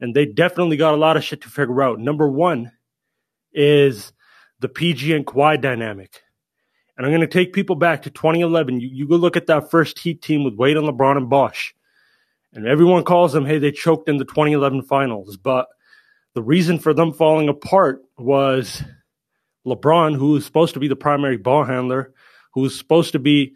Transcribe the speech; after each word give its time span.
and 0.00 0.14
they 0.14 0.26
definitely 0.26 0.76
got 0.76 0.94
a 0.94 0.98
lot 0.98 1.16
of 1.16 1.24
shit 1.24 1.42
to 1.42 1.48
figure 1.48 1.82
out. 1.82 1.98
Number 1.98 2.28
one 2.28 2.72
is 3.52 4.12
the 4.60 4.68
PG 4.68 5.14
and 5.14 5.26
Kawhi 5.26 5.60
dynamic. 5.60 6.22
And 6.96 7.04
I'm 7.04 7.12
going 7.12 7.22
to 7.22 7.26
take 7.26 7.52
people 7.52 7.76
back 7.76 8.02
to 8.02 8.10
2011. 8.10 8.80
You, 8.80 8.88
you 8.92 9.08
go 9.08 9.16
look 9.16 9.36
at 9.36 9.46
that 9.46 9.70
first 9.70 9.98
Heat 9.98 10.22
team 10.22 10.44
with 10.44 10.54
Wade 10.54 10.76
and 10.76 10.86
LeBron 10.86 11.16
and 11.16 11.28
Bosh. 11.28 11.74
And 12.52 12.66
everyone 12.66 13.02
calls 13.02 13.32
them, 13.32 13.46
hey, 13.46 13.58
they 13.58 13.72
choked 13.72 14.08
in 14.08 14.18
the 14.18 14.24
2011 14.24 14.82
finals. 14.82 15.36
But 15.36 15.66
the 16.34 16.42
reason 16.42 16.78
for 16.78 16.94
them 16.94 17.12
falling 17.12 17.48
apart 17.48 18.02
was 18.16 18.82
LeBron, 19.66 20.16
who 20.16 20.32
was 20.32 20.44
supposed 20.44 20.74
to 20.74 20.80
be 20.80 20.88
the 20.88 20.96
primary 20.96 21.36
ball 21.36 21.64
handler, 21.64 22.12
who 22.52 22.60
was 22.60 22.78
supposed 22.78 23.12
to 23.12 23.18
be 23.18 23.54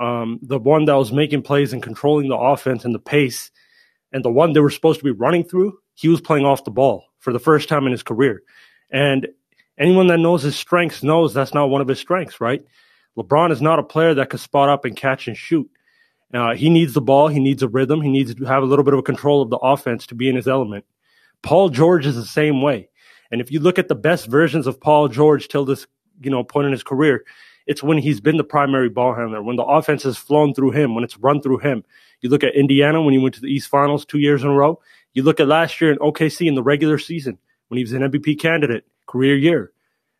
um, 0.00 0.40
the 0.42 0.58
one 0.58 0.86
that 0.86 0.96
was 0.96 1.12
making 1.12 1.42
plays 1.42 1.72
and 1.72 1.82
controlling 1.82 2.28
the 2.28 2.36
offense 2.36 2.84
and 2.84 2.94
the 2.94 3.00
pace, 3.00 3.50
and 4.12 4.24
the 4.24 4.30
one 4.30 4.52
they 4.52 4.60
were 4.60 4.70
supposed 4.70 5.00
to 5.00 5.04
be 5.04 5.10
running 5.10 5.44
through, 5.44 5.78
he 5.94 6.08
was 6.08 6.20
playing 6.20 6.44
off 6.44 6.64
the 6.64 6.70
ball 6.70 7.04
for 7.18 7.32
the 7.32 7.38
first 7.38 7.68
time 7.68 7.86
in 7.86 7.92
his 7.92 8.02
career. 8.02 8.42
And 8.90 9.28
anyone 9.78 10.08
that 10.08 10.18
knows 10.18 10.42
his 10.42 10.56
strengths 10.56 11.02
knows 11.02 11.32
that's 11.32 11.54
not 11.54 11.70
one 11.70 11.80
of 11.80 11.88
his 11.88 11.98
strengths, 11.98 12.40
right? 12.40 12.62
LeBron 13.16 13.50
is 13.52 13.60
not 13.60 13.78
a 13.78 13.82
player 13.84 14.14
that 14.14 14.30
could 14.30 14.40
spot 14.40 14.68
up 14.68 14.84
and 14.84 14.96
catch 14.96 15.28
and 15.28 15.36
shoot. 15.36 15.68
Uh, 16.32 16.54
he 16.54 16.70
needs 16.70 16.94
the 16.94 17.00
ball. 17.00 17.28
He 17.28 17.40
needs 17.40 17.62
a 17.62 17.68
rhythm. 17.68 18.00
He 18.00 18.10
needs 18.10 18.34
to 18.34 18.44
have 18.44 18.62
a 18.62 18.66
little 18.66 18.84
bit 18.84 18.94
of 18.94 19.00
a 19.00 19.04
control 19.04 19.42
of 19.42 19.50
the 19.50 19.58
offense 19.58 20.06
to 20.06 20.14
be 20.14 20.28
in 20.28 20.36
his 20.36 20.46
element. 20.46 20.84
Paul 21.42 21.70
George 21.70 22.06
is 22.06 22.14
the 22.14 22.24
same 22.24 22.62
way. 22.62 22.88
And 23.30 23.40
if 23.40 23.50
you 23.50 23.60
look 23.60 23.78
at 23.78 23.88
the 23.88 23.94
best 23.94 24.26
versions 24.26 24.66
of 24.66 24.80
Paul 24.80 25.08
George 25.08 25.48
till 25.48 25.64
this, 25.64 25.86
you 26.20 26.30
know, 26.30 26.44
point 26.44 26.66
in 26.66 26.72
his 26.72 26.82
career, 26.82 27.24
it's 27.66 27.82
when 27.82 27.98
he's 27.98 28.20
been 28.20 28.36
the 28.36 28.44
primary 28.44 28.88
ball 28.88 29.14
handler, 29.14 29.42
when 29.42 29.56
the 29.56 29.64
offense 29.64 30.02
has 30.02 30.16
flown 30.16 30.54
through 30.54 30.72
him, 30.72 30.94
when 30.94 31.04
it's 31.04 31.16
run 31.18 31.40
through 31.40 31.58
him. 31.58 31.84
You 32.20 32.28
look 32.30 32.44
at 32.44 32.54
Indiana 32.54 33.02
when 33.02 33.12
he 33.12 33.18
went 33.18 33.34
to 33.36 33.40
the 33.40 33.48
East 33.48 33.68
Finals 33.68 34.04
two 34.04 34.18
years 34.18 34.42
in 34.42 34.48
a 34.48 34.54
row. 34.54 34.80
You 35.14 35.22
look 35.22 35.40
at 35.40 35.48
last 35.48 35.80
year 35.80 35.92
in 35.92 35.98
OKC 35.98 36.46
in 36.46 36.54
the 36.54 36.62
regular 36.62 36.98
season 36.98 37.38
when 37.68 37.78
he 37.78 37.84
was 37.84 37.92
an 37.92 38.02
MVP 38.02 38.38
candidate, 38.38 38.84
career 39.06 39.36
year. 39.36 39.72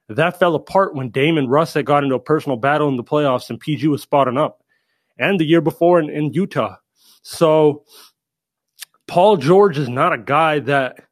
That 0.09 0.39
fell 0.39 0.57
apart 0.57 0.95
when 0.95 1.11
Dame 1.11 1.39
and 1.39 1.51
Russ 1.51 1.75
had 1.75 1.87
got 1.87 2.03
into 2.03 2.17
a 2.17 2.21
personal 2.21 2.57
battle 2.57 2.89
in 2.89 2.97
the 2.97 3.05
playoffs 3.05 3.49
and 3.49 3.61
PG 3.61 3.87
was 3.87 4.03
spotting 4.03 4.37
up. 4.37 4.65
And 5.19 5.39
the 5.39 5.45
year 5.45 5.61
before 5.61 6.01
in, 6.01 6.11
in 6.11 6.33
Utah. 6.33 6.77
So 7.23 7.85
Paul 9.07 9.37
George 9.37 9.79
is 9.79 9.89
not 9.89 10.13
a 10.13 10.19
guy 10.19 10.61
that 10.61 11.05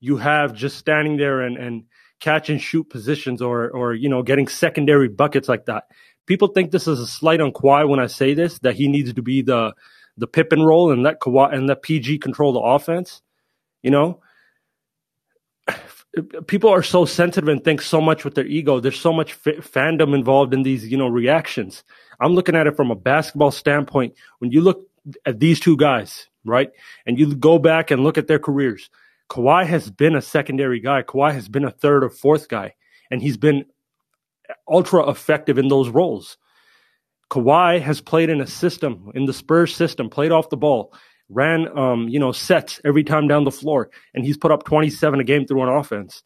you 0.00 0.16
have 0.16 0.54
just 0.54 0.78
standing 0.78 1.16
there 1.16 1.42
and, 1.42 1.56
and 1.56 1.84
catch 2.20 2.50
and 2.50 2.60
shoot 2.60 2.88
positions 2.88 3.42
or 3.42 3.70
or 3.70 3.94
you 3.94 4.08
know 4.08 4.22
getting 4.22 4.48
secondary 4.48 5.08
buckets 5.08 5.48
like 5.48 5.66
that. 5.66 5.84
People 6.26 6.48
think 6.48 6.70
this 6.70 6.86
is 6.86 7.00
a 7.00 7.06
slight 7.06 7.40
on 7.40 7.52
Kawhi 7.52 7.88
when 7.88 7.98
I 7.98 8.06
say 8.06 8.34
this 8.34 8.58
that 8.60 8.76
he 8.76 8.88
needs 8.88 9.12
to 9.12 9.22
be 9.22 9.42
the 9.42 9.74
the 10.20 10.26
Pippen 10.26 10.62
role 10.62 10.92
and 10.92 11.02
let 11.02 11.20
Kawhi 11.20 11.52
and 11.52 11.66
let 11.66 11.82
PG 11.82 12.18
control 12.18 12.52
the 12.52 12.60
offense. 12.60 13.22
You 13.82 13.90
know, 13.90 14.20
people 16.46 16.70
are 16.70 16.82
so 16.82 17.04
sensitive 17.04 17.48
and 17.48 17.64
think 17.64 17.82
so 17.82 18.00
much 18.00 18.24
with 18.24 18.34
their 18.34 18.46
ego. 18.46 18.78
There's 18.78 19.00
so 19.00 19.12
much 19.12 19.32
f- 19.32 19.64
fandom 19.72 20.14
involved 20.14 20.54
in 20.54 20.62
these, 20.62 20.86
you 20.86 20.96
know, 20.96 21.08
reactions. 21.08 21.82
I'm 22.20 22.34
looking 22.34 22.54
at 22.54 22.66
it 22.66 22.76
from 22.76 22.90
a 22.90 22.96
basketball 22.96 23.50
standpoint. 23.50 24.14
When 24.38 24.52
you 24.52 24.60
look 24.60 24.86
at 25.24 25.40
these 25.40 25.58
two 25.58 25.76
guys, 25.76 26.28
right, 26.44 26.70
and 27.06 27.18
you 27.18 27.34
go 27.34 27.58
back 27.58 27.90
and 27.90 28.04
look 28.04 28.18
at 28.18 28.28
their 28.28 28.38
careers, 28.38 28.90
Kawhi 29.30 29.64
has 29.66 29.90
been 29.90 30.14
a 30.14 30.22
secondary 30.22 30.80
guy. 30.80 31.02
Kawhi 31.02 31.32
has 31.32 31.48
been 31.48 31.64
a 31.64 31.70
third 31.70 32.04
or 32.04 32.10
fourth 32.10 32.48
guy, 32.48 32.74
and 33.10 33.22
he's 33.22 33.38
been 33.38 33.64
ultra 34.68 35.08
effective 35.08 35.56
in 35.56 35.68
those 35.68 35.88
roles. 35.88 36.36
Kawhi 37.30 37.80
has 37.80 38.00
played 38.00 38.28
in 38.28 38.40
a 38.40 38.46
system, 38.46 39.12
in 39.14 39.24
the 39.24 39.32
Spurs 39.32 39.74
system, 39.74 40.10
played 40.10 40.32
off 40.32 40.50
the 40.50 40.56
ball, 40.56 40.92
ran 41.28 41.66
um, 41.78 42.08
you 42.08 42.18
know, 42.18 42.32
sets 42.32 42.80
every 42.84 43.04
time 43.04 43.28
down 43.28 43.44
the 43.44 43.50
floor, 43.50 43.90
and 44.14 44.24
he's 44.24 44.36
put 44.36 44.50
up 44.50 44.64
27 44.64 45.20
a 45.20 45.24
game 45.24 45.46
through 45.46 45.62
an 45.62 45.68
offense. 45.68 46.22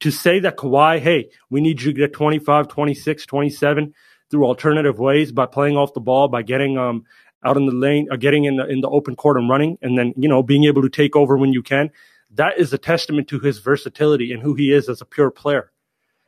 To 0.00 0.10
say 0.10 0.40
that 0.40 0.56
Kawhi, 0.56 1.00
hey, 1.00 1.30
we 1.50 1.60
need 1.60 1.82
you 1.82 1.92
to 1.92 1.98
get 1.98 2.12
25, 2.12 2.68
26, 2.68 3.26
27 3.26 3.94
through 4.30 4.44
alternative 4.44 4.98
ways 4.98 5.32
by 5.32 5.46
playing 5.46 5.76
off 5.76 5.94
the 5.94 6.00
ball, 6.00 6.28
by 6.28 6.42
getting 6.42 6.78
um 6.78 7.04
out 7.44 7.56
in 7.56 7.66
the 7.66 7.72
lane, 7.72 8.08
uh, 8.10 8.16
getting 8.16 8.44
in 8.44 8.56
the 8.56 8.66
in 8.66 8.80
the 8.80 8.88
open 8.88 9.16
court 9.16 9.36
and 9.36 9.48
running, 9.48 9.78
and 9.82 9.98
then 9.98 10.12
you 10.16 10.28
know 10.28 10.42
being 10.42 10.64
able 10.64 10.82
to 10.82 10.88
take 10.88 11.16
over 11.16 11.36
when 11.36 11.52
you 11.52 11.62
can. 11.62 11.90
That 12.30 12.58
is 12.58 12.72
a 12.72 12.78
testament 12.78 13.28
to 13.28 13.40
his 13.40 13.58
versatility 13.58 14.32
and 14.32 14.42
who 14.42 14.54
he 14.54 14.72
is 14.72 14.88
as 14.88 15.00
a 15.00 15.06
pure 15.06 15.30
player. 15.30 15.72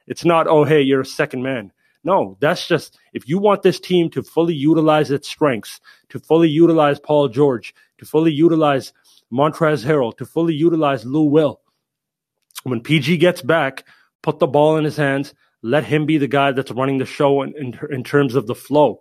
It's 0.07 0.25
not, 0.25 0.47
oh 0.47 0.65
hey, 0.65 0.81
you're 0.81 1.03
a 1.03 1.07
second 1.07 1.43
man. 1.43 1.73
No, 2.05 2.37
that's 2.41 2.67
just 2.67 2.99
if 3.13 3.29
you 3.29 3.39
want 3.39 3.63
this 3.63 3.81
team 3.81 4.11
to 4.11 4.23
fully 4.23 4.55
utilize 4.55 5.11
its 5.11 5.29
strengths, 5.29 5.81
to 6.11 6.21
fully 6.21 6.49
utilize 6.49 7.01
Paul 7.01 7.29
George, 7.29 7.75
to 7.99 8.07
fully 8.07 8.33
utilize 8.33 8.93
Montrezl 9.33 9.85
Harrell, 9.85 10.17
to 10.17 10.25
fully 10.25 10.55
utilize 10.55 11.05
Lou 11.05 11.25
Will. 11.25 11.61
When 12.63 12.81
PG 12.81 13.19
gets 13.19 13.43
back, 13.43 13.85
put 14.23 14.39
the 14.39 14.47
ball 14.47 14.77
in 14.77 14.85
his 14.85 14.97
hands, 14.97 15.35
let 15.63 15.85
him 15.85 16.07
be 16.07 16.19
the 16.19 16.29
guy 16.29 16.53
that's 16.53 16.71
running 16.71 16.99
the 16.99 17.07
show 17.07 17.43
in, 17.43 17.55
in, 17.57 17.79
in 17.91 18.05
terms 18.05 18.35
of 18.35 18.47
the 18.47 18.55
flow, 18.55 19.01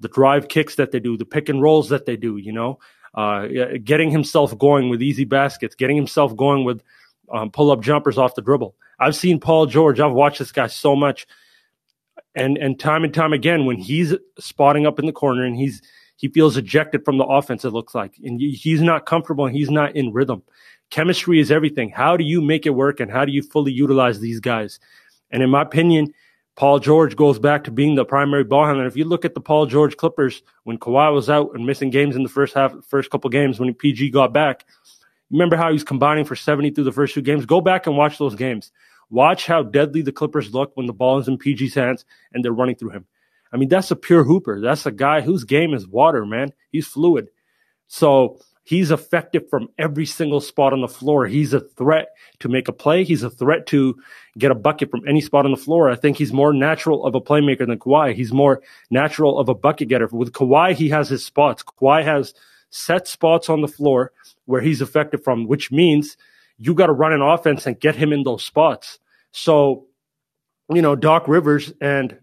the 0.00 0.08
drive 0.08 0.48
kicks 0.48 0.74
that 0.76 0.90
they 0.90 1.00
do, 1.00 1.16
the 1.16 1.24
pick 1.24 1.48
and 1.48 1.62
rolls 1.62 1.88
that 1.88 2.06
they 2.06 2.16
do, 2.16 2.36
you 2.36 2.52
know, 2.52 2.78
uh, 3.14 3.46
getting 3.82 4.10
himself 4.10 4.56
going 4.58 4.90
with 4.90 5.02
easy 5.02 5.24
baskets, 5.24 5.74
getting 5.74 5.96
himself 5.96 6.36
going 6.36 6.64
with 6.64 6.82
um, 7.32 7.50
pull 7.50 7.70
up 7.70 7.80
jumpers 7.80 8.18
off 8.18 8.34
the 8.34 8.42
dribble. 8.42 8.74
I've 8.98 9.16
seen 9.16 9.40
Paul 9.40 9.66
George. 9.66 10.00
I've 10.00 10.12
watched 10.12 10.38
this 10.38 10.52
guy 10.52 10.66
so 10.66 10.96
much 10.96 11.26
and 12.36 12.56
and 12.58 12.78
time 12.78 13.02
and 13.02 13.12
time 13.12 13.32
again 13.32 13.66
when 13.66 13.76
he's 13.76 14.14
spotting 14.38 14.86
up 14.86 15.00
in 15.00 15.06
the 15.06 15.12
corner 15.12 15.44
and 15.44 15.56
he's 15.56 15.82
he 16.16 16.28
feels 16.28 16.56
ejected 16.56 17.04
from 17.04 17.18
the 17.18 17.24
offense 17.24 17.64
it 17.64 17.70
looks 17.70 17.94
like 17.94 18.14
and 18.22 18.40
he's 18.40 18.82
not 18.82 19.06
comfortable 19.06 19.46
and 19.46 19.56
he's 19.56 19.70
not 19.70 19.96
in 19.96 20.12
rhythm 20.12 20.42
chemistry 20.90 21.40
is 21.40 21.50
everything 21.50 21.88
how 21.90 22.16
do 22.16 22.22
you 22.22 22.40
make 22.40 22.66
it 22.66 22.70
work 22.70 23.00
and 23.00 23.10
how 23.10 23.24
do 23.24 23.32
you 23.32 23.42
fully 23.42 23.72
utilize 23.72 24.20
these 24.20 24.38
guys 24.38 24.78
and 25.32 25.42
in 25.42 25.50
my 25.50 25.62
opinion 25.62 26.12
Paul 26.56 26.78
George 26.78 27.16
goes 27.16 27.38
back 27.38 27.64
to 27.64 27.70
being 27.70 27.96
the 27.96 28.04
primary 28.06 28.42
ball 28.42 28.64
handler. 28.64 28.86
If 28.86 28.96
you 28.96 29.04
look 29.04 29.26
at 29.26 29.34
the 29.34 29.42
Paul 29.42 29.66
George 29.66 29.98
Clippers 29.98 30.42
when 30.64 30.78
Kawhi 30.78 31.12
was 31.12 31.28
out 31.28 31.50
and 31.54 31.66
missing 31.66 31.90
games 31.90 32.16
in 32.16 32.22
the 32.22 32.30
first 32.30 32.54
half, 32.54 32.74
first 32.88 33.10
couple 33.10 33.28
games 33.28 33.60
when 33.60 33.74
PG 33.74 34.08
got 34.08 34.32
back, 34.32 34.64
remember 35.30 35.54
how 35.54 35.68
he 35.68 35.74
was 35.74 35.84
combining 35.84 36.24
for 36.24 36.34
70 36.34 36.70
through 36.70 36.84
the 36.84 36.92
first 36.92 37.12
two 37.12 37.20
games? 37.20 37.44
Go 37.44 37.60
back 37.60 37.86
and 37.86 37.98
watch 37.98 38.16
those 38.16 38.34
games. 38.34 38.72
Watch 39.10 39.46
how 39.46 39.62
deadly 39.62 40.02
the 40.02 40.12
Clippers 40.12 40.52
look 40.52 40.72
when 40.74 40.86
the 40.86 40.92
ball 40.92 41.18
is 41.18 41.28
in 41.28 41.38
PG's 41.38 41.74
hands 41.74 42.04
and 42.32 42.44
they're 42.44 42.52
running 42.52 42.76
through 42.76 42.90
him. 42.90 43.06
I 43.52 43.56
mean, 43.56 43.68
that's 43.68 43.90
a 43.90 43.96
pure 43.96 44.24
hooper. 44.24 44.60
That's 44.60 44.86
a 44.86 44.90
guy 44.90 45.20
whose 45.20 45.44
game 45.44 45.72
is 45.72 45.86
water, 45.86 46.26
man. 46.26 46.52
He's 46.72 46.86
fluid. 46.86 47.28
So 47.86 48.40
he's 48.64 48.90
effective 48.90 49.48
from 49.48 49.68
every 49.78 50.06
single 50.06 50.40
spot 50.40 50.72
on 50.72 50.80
the 50.80 50.88
floor. 50.88 51.26
He's 51.26 51.52
a 51.52 51.60
threat 51.60 52.08
to 52.40 52.48
make 52.48 52.66
a 52.66 52.72
play. 52.72 53.04
He's 53.04 53.22
a 53.22 53.30
threat 53.30 53.66
to 53.68 53.96
get 54.36 54.50
a 54.50 54.56
bucket 54.56 54.90
from 54.90 55.06
any 55.06 55.20
spot 55.20 55.44
on 55.44 55.52
the 55.52 55.56
floor. 55.56 55.88
I 55.88 55.94
think 55.94 56.16
he's 56.16 56.32
more 56.32 56.52
natural 56.52 57.06
of 57.06 57.14
a 57.14 57.20
playmaker 57.20 57.66
than 57.66 57.78
Kawhi. 57.78 58.14
He's 58.14 58.32
more 58.32 58.60
natural 58.90 59.38
of 59.38 59.48
a 59.48 59.54
bucket 59.54 59.88
getter. 59.88 60.08
With 60.08 60.32
Kawhi, 60.32 60.74
he 60.74 60.88
has 60.88 61.08
his 61.08 61.24
spots. 61.24 61.62
Kawhi 61.62 62.02
has 62.02 62.34
set 62.70 63.06
spots 63.06 63.48
on 63.48 63.60
the 63.60 63.68
floor 63.68 64.10
where 64.46 64.60
he's 64.60 64.82
effective 64.82 65.22
from, 65.22 65.46
which 65.46 65.70
means– 65.70 66.16
you 66.58 66.74
got 66.74 66.86
to 66.86 66.92
run 66.92 67.12
an 67.12 67.22
offense 67.22 67.66
and 67.66 67.78
get 67.78 67.96
him 67.96 68.12
in 68.12 68.22
those 68.22 68.44
spots. 68.44 68.98
So, 69.32 69.86
you 70.70 70.82
know, 70.82 70.96
Doc 70.96 71.28
Rivers, 71.28 71.72
and 71.80 72.18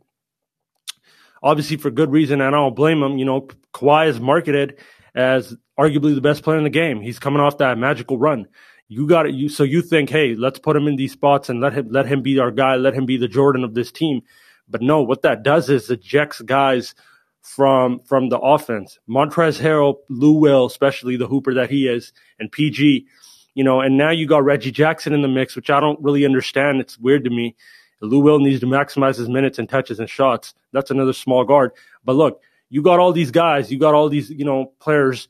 obviously 1.42 1.78
for 1.78 1.92
good 1.92 2.12
reason, 2.12 2.42
and 2.42 2.56
I 2.56 2.60
don't 2.60 2.76
blame 2.76 3.04
him. 3.04 3.18
You 3.18 3.26
know, 3.26 3.48
Kawhi 3.74 4.08
is 4.08 4.20
marketed 4.20 4.80
as 5.16 5.56
arguably 5.80 6.16
the 6.16 6.22
best 6.22 6.44
player 6.44 6.58
in 6.58 6.64
the 6.64 6.70
game. 6.70 7.02
He's 7.02 7.20
coming 7.20 7.42
off 7.42 7.58
that 7.60 7.78
magical 7.78 8.18
run. 8.18 8.48
You 8.88 9.08
got 9.08 9.26
it. 9.26 9.34
You 9.34 9.50
so 9.50 9.64
you 9.64 9.82
think, 9.82 10.10
hey, 10.10 10.36
let's 10.36 10.60
put 10.60 10.76
him 10.76 10.88
in 10.88 10.96
these 10.96 11.14
spots 11.14 11.50
and 11.50 11.62
let 11.62 11.74
him 11.74 11.88
let 11.90 12.06
him 12.06 12.22
be 12.22 12.40
our 12.40 12.52
guy. 12.52 12.76
Let 12.76 12.94
him 12.94 13.06
be 13.06 13.18
the 13.18 13.28
Jordan 13.28 13.64
of 13.64 13.74
this 13.74 13.92
team. 13.92 14.22
But 14.68 14.82
no, 14.82 15.02
what 15.02 15.22
that 15.24 15.44
does 15.44 15.70
is 15.70 15.90
ejects 15.90 16.42
guys 16.42 16.94
from 17.42 18.00
from 18.00 18.30
the 18.30 18.40
offense. 18.40 19.00
Montrezl 19.10 19.62
Harrell, 19.62 19.96
Lou 20.10 20.34
Will, 20.34 20.66
especially 20.66 21.16
the 21.16 21.28
hooper 21.28 21.54
that 21.54 21.70
he 21.70 21.88
is, 21.88 22.14
and 22.40 22.52
PG 22.52 23.08
you 23.56 23.64
know, 23.64 23.82
and 23.82 23.98
now 23.98 24.10
you 24.10 24.26
got 24.28 24.44
Reggie 24.44 24.72
Jackson 24.72 25.14
in 25.14 25.22
the 25.22 25.28
mix, 25.28 25.56
which 25.56 25.70
I 25.70 25.80
don't 25.80 26.02
really 26.02 26.26
understand. 26.26 26.82
It's 26.82 26.98
weird 26.98 27.24
to 27.26 27.30
me. 27.30 27.56
Lou 28.02 28.20
Will 28.20 28.40
needs 28.40 28.60
to 28.60 28.66
maximize 28.66 29.18
his 29.18 29.30
minutes 29.30 29.60
and 29.60 29.70
touches 29.70 30.00
and 30.00 30.10
shots. 30.10 30.54
That's 30.74 30.92
another 30.92 31.14
small 31.14 31.46
guard. 31.46 31.72
But 32.04 32.14
look, 32.14 32.42
you 32.70 32.82
got 32.82 33.00
all 33.00 33.14
these 33.14 33.32
guys, 33.32 33.72
you 33.72 33.80
got 33.80 33.94
all 33.94 34.10
these, 34.10 34.30
you 34.30 34.44
know, 34.44 34.74
players, 34.80 35.28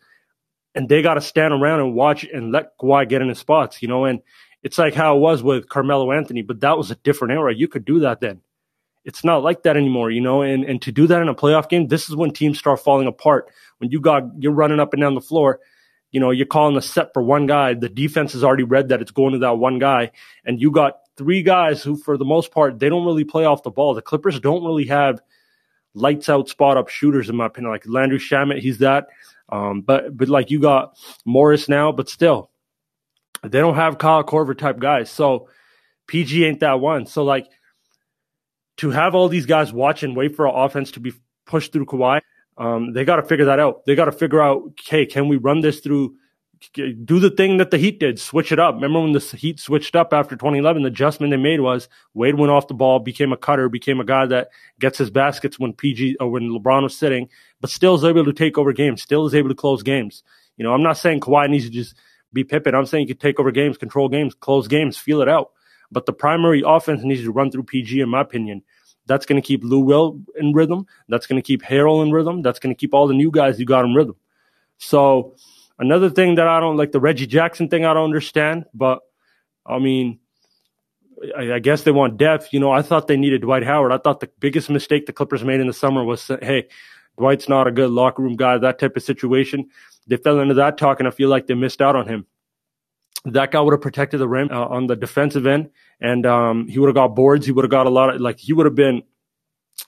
and 0.73 0.89
they 0.89 1.01
got 1.01 1.15
to 1.15 1.21
stand 1.21 1.53
around 1.53 1.81
and 1.81 1.93
watch 1.93 2.23
and 2.23 2.51
let 2.51 2.77
Kawhi 2.79 3.07
get 3.07 3.21
in 3.21 3.29
his 3.29 3.37
spots, 3.39 3.81
you 3.81 3.87
know, 3.87 4.05
and 4.05 4.21
it's 4.63 4.77
like 4.77 4.93
how 4.93 5.17
it 5.17 5.19
was 5.19 5.43
with 5.43 5.69
Carmelo 5.69 6.11
Anthony, 6.11 6.41
but 6.41 6.61
that 6.61 6.77
was 6.77 6.89
a 6.89 6.95
different 6.95 7.33
era. 7.33 7.53
You 7.53 7.67
could 7.67 7.85
do 7.85 7.99
that 7.99 8.21
then. 8.21 8.41
It's 9.03 9.25
not 9.25 9.43
like 9.43 9.63
that 9.63 9.75
anymore, 9.75 10.09
you 10.09 10.21
know, 10.21 10.41
and, 10.41 10.63
and 10.63 10.81
to 10.83 10.91
do 10.91 11.05
that 11.07 11.21
in 11.21 11.27
a 11.27 11.35
playoff 11.35 11.67
game, 11.67 11.89
this 11.89 12.09
is 12.09 12.15
when 12.15 12.31
teams 12.31 12.57
start 12.57 12.79
falling 12.79 13.07
apart. 13.07 13.51
When 13.79 13.91
you 13.91 13.99
got, 13.99 14.23
you're 14.39 14.53
running 14.53 14.79
up 14.79 14.93
and 14.93 15.01
down 15.01 15.13
the 15.13 15.21
floor 15.21 15.59
you 16.13 16.19
know, 16.19 16.31
you're 16.31 16.45
calling 16.45 16.77
a 16.77 16.81
set 16.81 17.11
for 17.11 17.21
one 17.21 17.47
guy. 17.47 17.73
The 17.73 17.89
defense 17.89 18.31
has 18.33 18.43
already 18.43 18.63
read 18.63 18.89
that 18.89 19.01
it's 19.01 19.11
going 19.11 19.33
to 19.33 19.39
that 19.39 19.57
one 19.57 19.79
guy. 19.79 20.11
And 20.45 20.61
you 20.61 20.71
got 20.71 20.99
three 21.17 21.41
guys 21.41 21.81
who, 21.81 21.97
for 21.97 22.17
the 22.17 22.23
most 22.23 22.51
part, 22.51 22.77
they 22.79 22.87
don't 22.87 23.05
really 23.05 23.23
play 23.23 23.45
off 23.45 23.63
the 23.63 23.71
ball. 23.71 23.95
The 23.95 24.01
Clippers 24.03 24.39
don't 24.39 24.63
really 24.63 24.85
have 24.85 25.19
lights 25.95 26.29
out 26.29 26.47
spot 26.49 26.77
up 26.77 26.87
shooters, 26.87 27.29
in 27.29 27.35
my 27.35 27.47
opinion. 27.47 27.71
Like 27.71 27.87
Landry 27.87 28.19
Shamet, 28.19 28.59
he's 28.59 28.77
that. 28.77 29.07
Um, 29.49 29.81
but, 29.81 30.15
but 30.15 30.29
like 30.29 30.51
you 30.51 30.59
got 30.59 30.95
Morris 31.25 31.67
now, 31.67 31.91
but 31.91 32.09
still, 32.09 32.51
They 33.43 33.59
don't 33.59 33.75
have 33.75 33.97
Kyle 33.97 34.23
Korver 34.23 34.57
type 34.57 34.79
guys. 34.79 35.09
So 35.09 35.49
PG 36.07 36.45
ain't 36.45 36.61
that 36.61 36.79
one. 36.79 37.05
So 37.07 37.23
like 37.23 37.47
to 38.77 38.91
have 38.91 39.15
all 39.15 39.29
these 39.29 39.45
guys 39.45 39.73
watch 39.73 40.03
and 40.03 40.15
wait 40.15 40.35
for 40.35 40.47
our 40.47 40.65
offense 40.65 40.91
to 40.91 40.99
be 40.99 41.13
pushed 41.45 41.73
through 41.73 41.85
Kawhi, 41.87 42.21
um, 42.57 42.93
they 42.93 43.05
got 43.05 43.17
to 43.17 43.23
figure 43.23 43.45
that 43.45 43.59
out. 43.59 43.85
They 43.85 43.95
got 43.95 44.05
to 44.05 44.11
figure 44.11 44.41
out, 44.41 44.63
okay, 44.71 45.05
can 45.05 45.27
we 45.27 45.37
run 45.37 45.61
this 45.61 45.79
through? 45.79 46.15
Do 46.73 47.19
the 47.19 47.29
thing 47.29 47.57
that 47.57 47.71
the 47.71 47.77
Heat 47.77 47.99
did, 47.99 48.19
switch 48.19 48.53
it 48.53 48.59
up. 48.59 48.75
Remember 48.75 49.01
when 49.01 49.11
the 49.11 49.19
Heat 49.19 49.59
switched 49.59 49.97
up 49.97 50.13
after 50.13 50.35
2011? 50.35 50.83
The 50.83 50.87
adjustment 50.87 51.31
they 51.31 51.37
made 51.37 51.59
was 51.59 51.89
Wade 52.13 52.35
went 52.35 52.51
off 52.51 52.69
the 52.69 52.73
ball, 52.73 52.99
became 52.99 53.33
a 53.33 53.37
cutter, 53.37 53.67
became 53.67 53.99
a 53.99 54.05
guy 54.05 54.25
that 54.27 54.49
gets 54.79 54.97
his 54.97 55.09
baskets 55.09 55.59
when 55.59 55.73
PG 55.73 56.17
or 56.21 56.29
when 56.29 56.43
LeBron 56.43 56.83
was 56.83 56.95
sitting, 56.95 57.27
but 57.59 57.69
still 57.69 57.95
is 57.95 58.05
able 58.05 58.23
to 58.23 58.31
take 58.31 58.57
over 58.57 58.71
games, 58.71 59.01
still 59.01 59.25
is 59.25 59.35
able 59.35 59.49
to 59.49 59.55
close 59.55 59.83
games. 59.83 60.23
You 60.55 60.63
know, 60.63 60.73
I'm 60.73 60.83
not 60.83 60.97
saying 60.97 61.19
Kawhi 61.19 61.49
needs 61.49 61.65
to 61.65 61.71
just 61.71 61.95
be 62.31 62.45
Pippen. 62.45 62.75
I'm 62.75 62.85
saying 62.85 63.07
you 63.07 63.15
can 63.15 63.21
take 63.21 63.39
over 63.39 63.51
games, 63.51 63.77
control 63.77 64.07
games, 64.07 64.33
close 64.33 64.67
games, 64.67 64.97
feel 64.97 65.21
it 65.21 65.27
out. 65.27 65.51
But 65.91 66.05
the 66.05 66.13
primary 66.13 66.63
offense 66.65 67.03
needs 67.03 67.23
to 67.23 67.31
run 67.31 67.51
through 67.51 67.63
PG, 67.63 67.99
in 67.99 68.09
my 68.09 68.21
opinion. 68.21 68.63
That's 69.05 69.25
going 69.25 69.41
to 69.41 69.45
keep 69.45 69.63
Lou 69.63 69.79
Will 69.79 70.19
in 70.35 70.53
rhythm. 70.53 70.85
That's 71.09 71.27
going 71.27 71.41
to 71.41 71.45
keep 71.45 71.61
Harrell 71.61 72.03
in 72.03 72.11
rhythm. 72.11 72.41
That's 72.41 72.59
going 72.59 72.73
to 72.73 72.79
keep 72.79 72.93
all 72.93 73.07
the 73.07 73.13
new 73.13 73.31
guys 73.31 73.59
you 73.59 73.65
got 73.65 73.85
in 73.85 73.93
rhythm. 73.93 74.15
So 74.77 75.35
another 75.79 76.09
thing 76.09 76.35
that 76.35 76.47
I 76.47 76.59
don't 76.59 76.77
like 76.77 76.91
the 76.91 76.99
Reggie 76.99 77.27
Jackson 77.27 77.67
thing, 77.67 77.85
I 77.85 77.93
don't 77.93 78.05
understand. 78.05 78.65
But 78.73 78.99
I 79.65 79.79
mean, 79.79 80.19
I, 81.37 81.53
I 81.53 81.59
guess 81.59 81.83
they 81.83 81.91
want 81.91 82.17
depth. 82.17 82.53
You 82.53 82.59
know, 82.59 82.71
I 82.71 82.81
thought 82.81 83.07
they 83.07 83.17
needed 83.17 83.41
Dwight 83.41 83.63
Howard. 83.63 83.91
I 83.91 83.97
thought 83.97 84.19
the 84.19 84.29
biggest 84.39 84.69
mistake 84.69 85.05
the 85.05 85.13
Clippers 85.13 85.43
made 85.43 85.59
in 85.59 85.67
the 85.67 85.73
summer 85.73 86.03
was, 86.03 86.27
hey, 86.27 86.67
Dwight's 87.17 87.49
not 87.49 87.67
a 87.67 87.71
good 87.71 87.91
locker 87.91 88.21
room 88.21 88.35
guy, 88.35 88.57
that 88.57 88.79
type 88.79 88.95
of 88.95 89.03
situation. 89.03 89.69
They 90.07 90.17
fell 90.17 90.39
into 90.39 90.55
that 90.55 90.77
talk, 90.77 90.99
and 90.99 91.07
I 91.07 91.11
feel 91.11 91.29
like 91.29 91.47
they 91.47 91.53
missed 91.53 91.81
out 91.81 91.95
on 91.95 92.07
him 92.07 92.25
that 93.25 93.51
guy 93.51 93.61
would 93.61 93.71
have 93.71 93.81
protected 93.81 94.19
the 94.19 94.27
rim 94.27 94.49
uh, 94.51 94.65
on 94.65 94.87
the 94.87 94.95
defensive 94.95 95.45
end, 95.45 95.69
and 96.01 96.25
um, 96.25 96.67
he 96.67 96.79
would 96.79 96.87
have 96.87 96.95
got 96.95 97.15
boards. 97.15 97.45
He 97.45 97.51
would 97.51 97.63
have 97.63 97.71
got 97.71 97.85
a 97.85 97.89
lot 97.89 98.13
of 98.13 98.21
like 98.21 98.39
he 98.39 98.53
would 98.53 98.65
have 98.65 98.75
been 98.75 99.03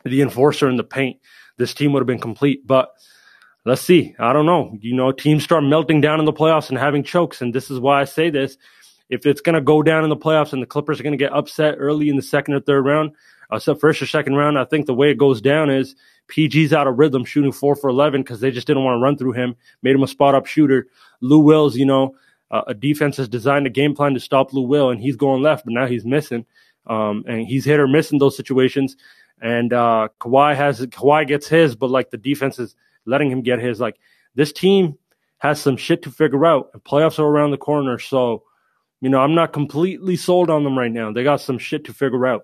the 0.04 0.22
enforcer 0.22 0.70
in 0.70 0.78
the 0.78 0.84
paint. 0.84 1.20
This 1.58 1.74
team 1.74 1.94
would 1.94 2.00
have 2.00 2.08
been 2.08 2.20
complete, 2.20 2.66
but 2.66 2.92
let's 3.66 3.82
see. 3.82 4.16
I 4.20 4.34
don't 4.34 4.46
know. 4.46 4.78
You 4.80 4.96
know, 4.96 5.12
teams 5.12 5.44
start 5.44 5.64
melting 5.64 6.02
down 6.02 6.20
in 6.20 6.26
the 6.26 6.34
playoffs 6.34 6.70
and 6.70 6.78
having 6.78 7.04
chokes, 7.04 7.42
and 7.42 7.54
this 7.54 7.70
is 7.70 7.80
why 7.80 8.02
I 8.02 8.06
say 8.06 8.30
this. 8.30 8.58
If 9.10 9.26
it's 9.26 9.42
going 9.42 9.54
to 9.54 9.62
go 9.62 9.84
down 9.84 10.04
in 10.04 10.10
the 10.10 10.18
playoffs 10.18 10.52
and 10.52 10.62
the 10.62 10.68
Clippers 10.68 11.00
are 11.00 11.04
going 11.04 11.14
to 11.14 11.18
get 11.18 11.32
upset 11.32 11.76
early 11.78 12.10
in 12.10 12.16
the 12.16 12.24
second 12.24 12.56
or 12.56 12.60
third 12.60 12.86
round, 12.86 13.12
uh, 13.52 13.60
so 13.60 13.76
first 13.76 14.02
or 14.02 14.08
second 14.08 14.34
round, 14.34 14.58
I 14.58 14.66
think 14.66 14.88
the 14.88 14.96
way 14.96 15.12
it 15.12 15.18
goes 15.20 15.42
down 15.42 15.70
is 15.70 15.96
PG's 16.28 16.74
out 16.74 16.88
of 16.88 16.98
rhythm, 16.98 17.24
shooting 17.24 17.52
four 17.52 17.76
for 17.76 17.90
eleven 17.90 18.22
because 18.22 18.40
they 18.40 18.50
just 18.50 18.66
didn't 18.66 18.84
want 18.84 18.96
to 18.96 19.04
run 19.04 19.18
through 19.18 19.34
him, 19.34 19.56
made 19.84 19.96
him 19.96 20.04
a 20.04 20.08
spot 20.08 20.34
up 20.34 20.48
shooter. 20.48 20.88
Lou 21.22 21.40
Wills, 21.40 21.76
you 21.76 21.86
know, 21.86 22.16
uh, 22.56 22.64
a 22.68 22.74
defense 22.74 23.18
has 23.18 23.28
designed 23.28 23.68
a 23.68 23.70
game 23.70 23.94
plan 23.94 24.14
to 24.14 24.20
stop 24.20 24.54
Lou 24.54 24.62
Will, 24.62 24.90
and 24.90 25.02
he's 25.02 25.18
going 25.18 25.42
left, 25.42 25.66
but 25.66 25.74
now 25.74 25.88
he's 25.88 26.06
missing, 26.06 26.46
um, 26.88 27.26
and 27.28 27.46
he's 27.46 27.66
hit 27.66 27.80
or 27.80 27.88
miss 27.88 28.12
in 28.12 28.18
those 28.18 28.38
situations. 28.38 28.96
And 29.42 29.74
uh, 29.74 30.08
Kawhi 30.22 30.56
has 30.56 30.80
Kawhi 30.88 31.28
gets 31.28 31.48
his, 31.48 31.76
but 31.76 31.90
like 31.90 32.12
the 32.12 32.18
defense 32.18 32.58
is 32.58 32.76
letting 33.06 33.30
him 33.30 33.42
get 33.42 33.60
his. 33.60 33.82
Like 33.82 33.98
this 34.36 34.54
team 34.54 34.98
has 35.40 35.60
some 35.60 35.76
shit 35.76 36.02
to 36.04 36.12
figure 36.12 36.46
out. 36.46 36.70
And 36.74 36.84
playoffs 36.84 37.20
are 37.20 37.26
around 37.26 37.52
the 37.52 37.58
corner, 37.58 38.00
so 38.00 38.44
you 39.02 39.10
know 39.10 39.20
I'm 39.20 39.36
not 39.36 39.52
completely 39.52 40.16
sold 40.16 40.50
on 40.50 40.64
them 40.64 40.80
right 40.80 40.92
now. 40.92 41.12
They 41.12 41.24
got 41.24 41.42
some 41.42 41.58
shit 41.58 41.84
to 41.86 41.94
figure 41.94 42.26
out. 42.26 42.44